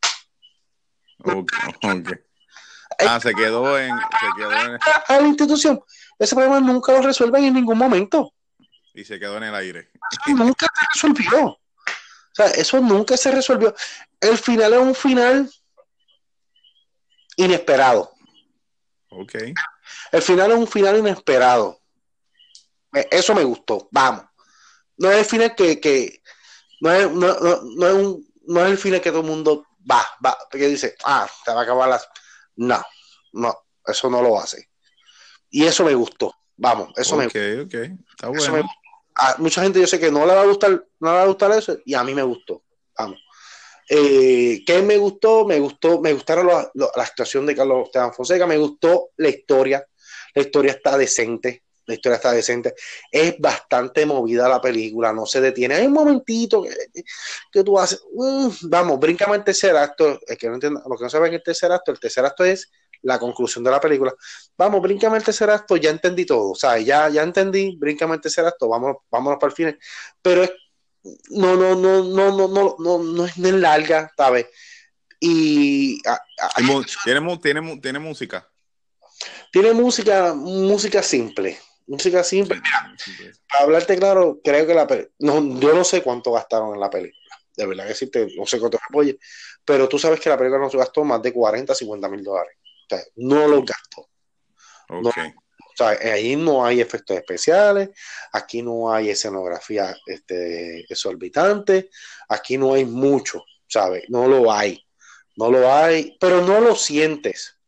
[1.21, 2.15] Okay,
[3.07, 3.91] Ah, se quedó en.
[3.99, 4.79] Se quedó en...
[5.09, 5.81] A la institución.
[6.19, 8.33] Ese problema nunca lo resuelven en ningún momento.
[8.95, 9.91] Y se quedó en el aire.
[10.29, 11.47] nunca se resolvió.
[11.47, 11.59] O
[12.33, 13.75] sea, eso nunca se resolvió.
[14.21, 15.51] El final es un final
[17.37, 18.13] inesperado.
[19.11, 19.35] Ok.
[20.13, 21.81] El final es un final inesperado.
[22.93, 23.89] Me- Eso me gustó.
[23.91, 24.25] Vamos.
[24.97, 26.23] No es el final que, que
[26.81, 29.67] no, es, no, no- no es un, no es el final que todo el mundo
[29.91, 32.09] va, va, que dice, ah, te va a acabar las.
[32.57, 32.83] No,
[33.33, 33.55] no,
[33.87, 34.69] eso no lo hace.
[35.51, 36.35] Y eso me gustó.
[36.57, 37.35] Vamos, eso me ok,
[37.67, 37.75] ok.
[38.11, 38.53] Está bueno.
[38.53, 38.63] me-
[39.17, 41.27] a mucha gente yo sé que no le va a gustar, no le va a
[41.27, 42.65] gustar eso, y a mí me gustó.
[42.99, 43.21] Vamos.
[43.89, 45.45] Eh, ¿Qué me gustó?
[45.45, 49.87] Me gustó, me gustaron la actuación de Carlos Esteban Fonseca, me gustó la historia.
[50.35, 51.64] La historia está decente.
[51.87, 52.75] La historia está decente.
[53.11, 55.75] Es bastante movida la película, no se detiene.
[55.75, 56.71] Hay un momentito que,
[57.53, 58.03] que tú haces,
[58.63, 60.19] vamos, bríncame el tercer acto.
[60.27, 62.71] Es que no entiendo, lo que no saben el tercer acto, el tercer acto es
[63.03, 64.15] la conclusión de la película.
[64.57, 66.53] Vamos, bríncame el tercer acto, ya entendí todo.
[66.53, 69.79] O sea, ya, ya entendí, bríncame el tercer acto, vámonos, vámonos para el final.
[70.23, 70.53] Pero es,
[71.29, 74.47] no, no, no, no, no, no, no, no es ni larga, ¿sabes?
[75.21, 76.49] Y a- a-
[77.05, 78.49] ¿Tiene, tiene, tiene música?
[79.53, 81.59] tiene música, música simple.
[81.87, 82.61] Música simple.
[83.49, 84.87] Para hablarte claro, creo que la
[85.19, 87.21] no, yo no sé cuánto gastaron en la película.
[87.57, 89.19] De verdad que sí, te- no sé cuánto apoye,
[89.65, 92.57] pero tú sabes que la película no se gastó más de 40, 50 mil dólares.
[92.91, 94.09] O sea, no lo gastó.
[94.89, 95.19] Ok.
[95.75, 97.91] O sea, ahí no hay efectos especiales,
[98.33, 101.91] aquí no hay escenografía este, exorbitante,
[102.29, 104.05] aquí no hay mucho, ¿sabes?
[104.09, 104.87] No lo hay,
[105.37, 107.59] no lo hay, pero no lo sientes,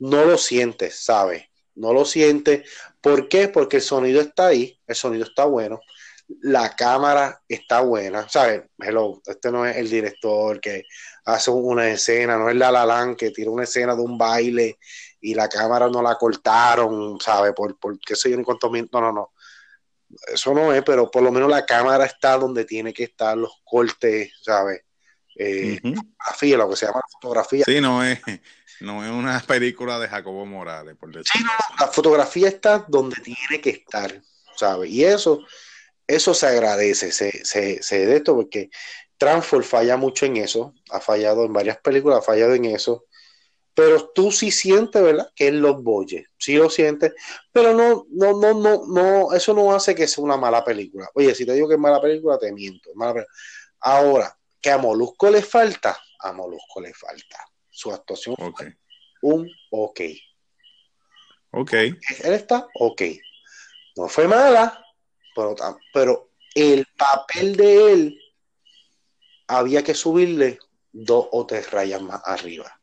[0.00, 1.44] no lo sientes, ¿sabes?
[1.74, 2.68] No lo sientes.
[3.00, 3.48] ¿Por qué?
[3.48, 5.80] Porque el sonido está ahí, el sonido está bueno,
[6.40, 8.62] la cámara está buena, ¿sabes?
[8.78, 10.84] Hello, este no es el director que
[11.24, 14.78] hace una escena, no es la Lalan que tira una escena de un baile
[15.20, 17.52] y la cámara no la cortaron, ¿sabes?
[17.54, 18.44] Por, por qué sé yo ni.
[18.44, 19.32] No, no, no.
[20.32, 23.60] Eso no es, pero por lo menos la cámara está donde tiene que estar los
[23.64, 24.82] cortes, ¿sabes?
[25.36, 27.64] Eh, fotografía, lo que se llama fotografía.
[27.64, 28.20] Sí, no es,
[28.80, 31.74] no es una película de Jacobo Morales, por decirlo así.
[31.78, 34.20] La fotografía está donde tiene que estar,
[34.56, 34.90] ¿sabes?
[34.90, 35.40] Y eso,
[36.06, 38.70] eso se agradece, se, se, se de esto, porque
[39.18, 43.04] Transform falla mucho en eso, ha fallado en varias películas, ha fallado en eso,
[43.74, 45.30] pero tú sí sientes, ¿verdad?
[45.34, 47.12] Que él los boyes, sí lo sientes,
[47.52, 51.08] pero no, no, no, no, no, eso no hace que sea una mala película.
[51.14, 52.90] Oye, si te digo que es mala película, te miento.
[52.90, 53.36] es mala película.
[53.80, 57.46] Ahora, que a Molusco le falta, a Molusco le falta.
[57.74, 58.76] Su actuación fue
[59.22, 60.00] un ok.
[61.52, 61.72] Ok.
[61.72, 61.96] Él
[62.34, 63.02] está ok.
[63.96, 64.84] No fue mala,
[65.34, 65.54] pero,
[65.92, 68.20] pero el papel de él
[69.48, 70.58] había que subirle
[70.92, 72.80] dos o tres rayas más arriba.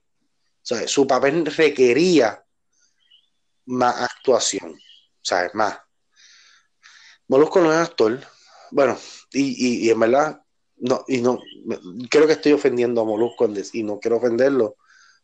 [0.62, 2.44] O sea, su papel requería
[3.66, 4.72] más actuación.
[4.74, 5.80] O sea, más.
[7.28, 8.20] Molusco no es actor.
[8.72, 8.98] Bueno,
[9.32, 9.44] y,
[9.84, 10.42] y- y en verdad,
[10.80, 11.40] no, y no,
[12.10, 14.78] creo que estoy ofendiendo a Molusco y no quiero ofenderlo,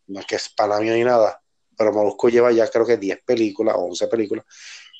[0.07, 1.41] no es que es para mí ni nada,
[1.77, 4.45] pero Molusco lleva ya creo que 10 películas, 11 películas,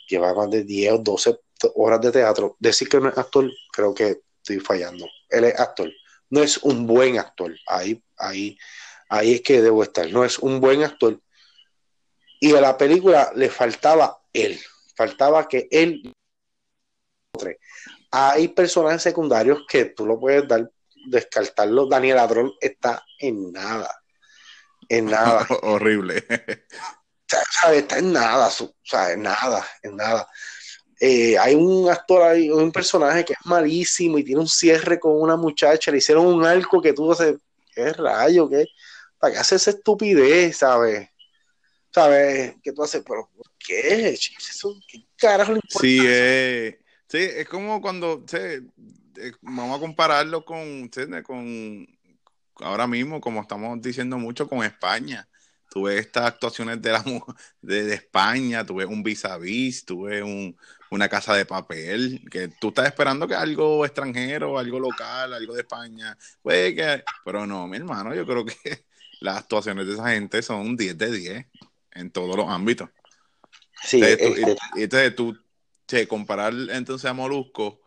[0.07, 1.39] lleva más de 10 o 12
[1.75, 2.55] horas de teatro.
[2.59, 5.07] Decir que no es actor, creo que estoy fallando.
[5.29, 5.91] Él es actor,
[6.29, 7.55] no es un buen actor.
[7.67, 8.57] Ahí, ahí,
[9.09, 10.09] ahí es que debo estar.
[10.11, 11.19] No es un buen actor.
[12.39, 14.59] Y a la película le faltaba él,
[14.95, 16.13] faltaba que él.
[18.17, 20.71] Hay personajes secundarios que tú lo puedes dar,
[21.07, 21.85] descartarlo.
[21.87, 23.93] Daniel Ladrón está en nada.
[24.87, 25.45] En nada.
[25.63, 26.25] Horrible.
[27.27, 27.79] ¿sabes?
[27.79, 29.15] Está en nada, ¿sabes?
[29.15, 30.27] En nada, en nada.
[30.99, 35.19] Eh, hay un actor ahí, un personaje que es malísimo y tiene un cierre con
[35.21, 37.35] una muchacha, le hicieron un arco que tú haces,
[37.73, 38.49] ¿qué rayo?
[38.49, 38.65] ¿Qué?
[39.19, 41.09] ¿Para qué haces esa estupidez, sabes?
[41.93, 42.55] ¿Sabes?
[42.63, 43.03] ¿Qué tú haces?
[43.05, 44.17] ¿Pero por qué?
[44.87, 45.79] ¿Qué carajo le importa?
[45.85, 50.89] Sí, eh, sí, es como cuando, sí, eh, vamos a compararlo con,
[51.23, 51.87] con,
[52.55, 55.27] ahora mismo, como estamos diciendo mucho, con España.
[55.69, 57.03] Tú ves estas actuaciones de, la,
[57.61, 60.55] de, de España, tú ves un vis a vis, tú ves un,
[60.89, 65.61] una casa de papel, que tú estás esperando que algo extranjero, algo local, algo de
[65.61, 68.55] España, pues que, pero no, mi hermano, yo creo que
[69.21, 71.45] las actuaciones de esa gente son 10 de 10
[71.91, 72.89] en todos los ámbitos.
[73.83, 75.37] Sí, Entonces, tú, este, y entonces tú,
[75.87, 77.81] che, comparar entonces a Molusco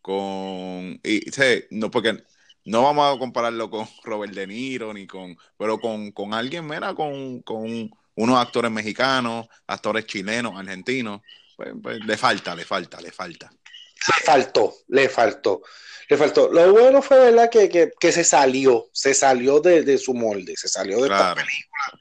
[0.00, 2.22] con, y, che, no, porque
[2.64, 6.94] no vamos a compararlo con Robert De Niro ni con, pero con, con alguien, mira,
[6.94, 11.20] con, con unos actores mexicanos, actores chilenos, argentinos,
[11.56, 13.50] pues, pues, le falta, le falta, le falta.
[13.50, 15.62] le faltó, le faltó,
[16.08, 16.50] le faltó.
[16.52, 17.50] Lo bueno fue, ¿verdad?
[17.50, 21.16] Que, que, que se salió, se salió de, de su molde, se salió de esta
[21.16, 21.34] Claro.
[21.34, 22.00] película.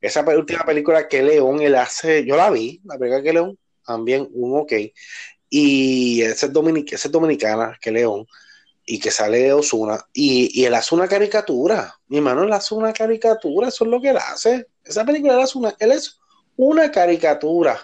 [0.00, 4.28] Esa última película que León, él hace, yo la vi, la película que León, también
[4.32, 4.72] un ok.
[5.50, 8.26] Y esa es, dominic- esa es dominicana, que León,
[8.86, 11.94] y que sale Osuna, y, y él hace una caricatura.
[12.08, 14.68] Mi hermano, él hace una caricatura, eso es lo que él hace.
[14.84, 16.18] Esa película él hace una, él es
[16.56, 17.78] una caricatura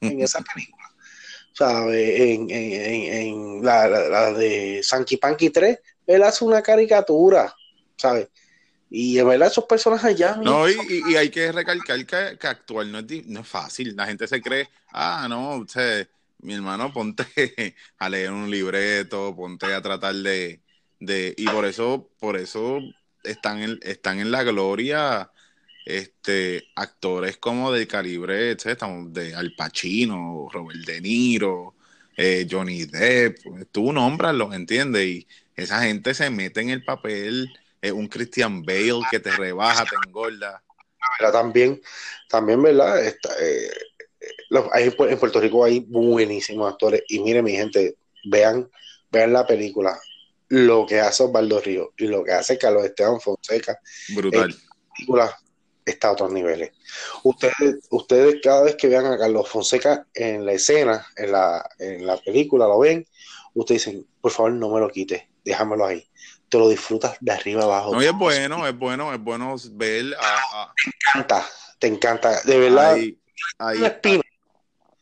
[0.00, 0.82] en esa película.
[1.54, 2.20] ¿Sabes?
[2.20, 7.54] En, en, la, de Sanky Panky 3, él hace una caricatura,
[7.96, 8.28] ¿sabes?
[8.94, 10.36] Y de verdad esos personajes ya...
[10.36, 10.76] No, y,
[11.08, 13.96] y, hay que recalcar que, que actuar no es, no es, fácil.
[13.96, 16.08] La gente se cree, ah, no, usted,
[16.40, 17.24] mi hermano, ponte
[17.98, 20.60] a leer un libreto, ponte a tratar de...
[21.00, 22.80] de y por eso, por eso
[23.24, 25.30] están en, están en la gloria
[25.86, 31.74] este actores como del calibre de Al Pacino, Robert De Niro,
[32.16, 33.38] eh, Johnny Depp,
[33.72, 35.06] tú nómbralos, ¿entiendes?
[35.06, 35.26] Y
[35.56, 37.50] esa gente se mete en el papel,
[37.82, 40.62] eh, un Christian Bale que te rebaja, te engorda.
[41.32, 41.82] También,
[42.28, 43.04] también, ¿verdad?
[43.04, 43.70] Está, eh,
[44.74, 48.70] en Puerto Rico hay buenísimos actores y miren mi gente, vean,
[49.10, 49.98] vean la película,
[50.48, 53.78] lo que hace Osvaldo Río y lo que hace Carlos Esteban Fonseca.
[54.14, 54.54] Brutal.
[54.94, 55.36] película
[55.84, 56.70] está a otros niveles.
[57.24, 62.06] Ustedes, ustedes cada vez que vean a Carlos Fonseca en la escena, en la, en
[62.06, 63.04] la película, lo ven,
[63.54, 66.06] ustedes dicen, por favor no me lo quites, déjamelo ahí.
[66.52, 67.94] Te lo disfrutas de arriba abajo.
[67.94, 71.46] No, y es bueno, es bueno, es bueno ver a, Te encanta,
[71.78, 72.92] te encanta, de verdad.
[72.92, 73.18] Ahí,
[73.56, 74.22] ahí, un espino.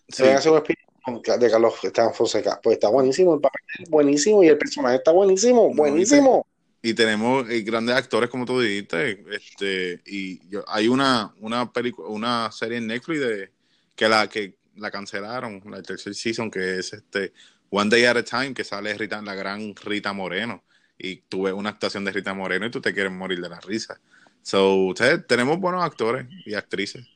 [0.09, 2.61] Se ven hacer un espino de Carlos Esteban Fonseca.
[2.63, 6.47] Pues está buenísimo, el papel es buenísimo y el personaje está buenísimo, buenísimo.
[6.83, 11.69] Y, tenemos eh, grandes actores, como tú dijiste, este, y yo, hay una, una
[12.07, 13.51] una serie en Netflix de
[13.97, 17.33] que la que la cancelaron, la tercer season, que es este
[17.71, 20.63] One Day at a Time, que sale Rita, la gran Rita Moreno.
[21.03, 23.59] Y tú ves una actuación de Rita Moreno y tú te quieres morir de la
[23.61, 23.99] risa.
[24.43, 27.07] So, ustedes, tenemos buenos actores y actrices.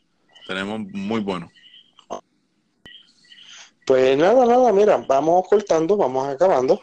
[0.47, 1.51] Tenemos muy buenos.
[3.87, 6.81] Pues nada, nada, mira, vamos cortando, vamos acabando.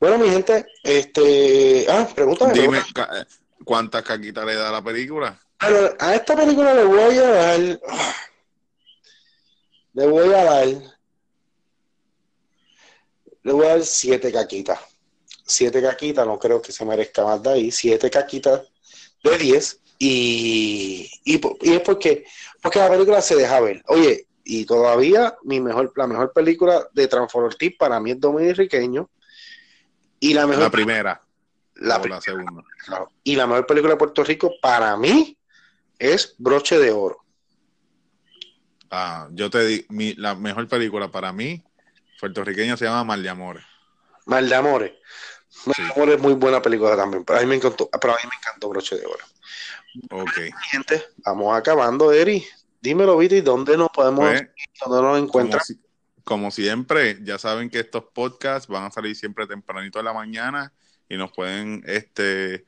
[0.00, 1.86] Bueno, mi gente, este.
[1.88, 2.54] Ah, pregúntame.
[2.54, 2.82] Dime,
[3.64, 5.38] ¿cuántas caquitas le da la película?
[6.00, 7.60] a esta película le voy a dar.
[9.92, 10.66] Le voy a dar.
[13.42, 14.91] Le voy a dar siete caquitas.
[15.52, 17.70] Siete caquitas, no creo que se merezca más de ahí.
[17.70, 18.62] Siete caquitas
[19.22, 19.78] de diez.
[19.98, 22.24] Y, y, y es porque,
[22.60, 23.82] porque la película se deja ver.
[23.86, 29.08] Oye, y todavía mi mejor, la mejor película de Transformers para mí es Dominiqueño.
[30.20, 30.64] Y la mejor.
[30.64, 31.20] La primera.
[31.76, 32.62] La, segunda.
[33.24, 35.36] Y la mejor película de Puerto Rico para mí
[35.98, 37.18] es Broche de Oro.
[38.90, 41.64] Ah, yo te di, mi, la mejor película para mí,
[42.20, 43.64] puertorriqueño, se llama Mal de Amores.
[44.26, 44.92] Mal de Amores.
[45.94, 48.36] Amores es muy buena película también, pero a mí me encantó, pero a mí me
[48.36, 49.24] encantó Broche de Oro.
[50.10, 50.54] Ok.
[50.70, 52.44] Gente, vamos acabando, Eri.
[52.80, 54.48] Dímelo, Viti, ¿dónde nos podemos, pues,
[54.84, 55.62] dónde nos encuentran?
[56.24, 60.72] Como, siempre, ya saben que estos podcasts van a salir siempre tempranito de la mañana
[61.08, 62.64] y nos pueden este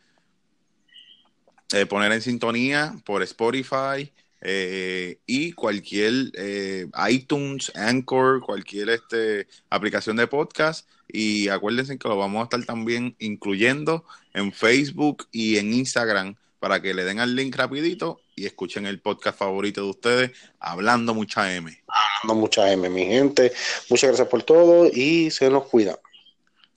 [1.72, 4.12] eh, poner en sintonía por Spotify
[4.46, 10.86] eh, y cualquier eh, iTunes, Anchor, cualquier este, aplicación de podcast.
[11.08, 16.80] Y acuérdense que lo vamos a estar también incluyendo en Facebook y en Instagram para
[16.80, 21.54] que le den al link rapidito y escuchen el podcast favorito de ustedes, Hablando Mucha
[21.54, 21.82] M.
[21.86, 23.52] Hablando Mucha M, mi gente.
[23.88, 25.98] Muchas gracias por todo y se nos cuida.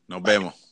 [0.08, 0.67] Nos vemos.